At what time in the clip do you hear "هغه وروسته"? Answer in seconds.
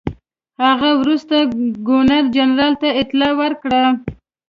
0.65-1.35